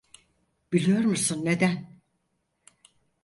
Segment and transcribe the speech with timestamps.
[0.73, 2.01] Biliyor musun neden?